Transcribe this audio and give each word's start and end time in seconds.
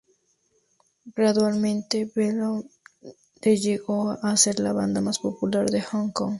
Gradualmente 1.15 2.05
Beyond 2.15 2.65
de 3.43 3.57
llegó 3.57 4.17
a 4.23 4.35
ser 4.35 4.59
la 4.59 4.73
banda 4.73 4.99
más 4.99 5.19
popular 5.19 5.67
en 5.75 5.81
Hong 5.83 6.11
Kong. 6.11 6.29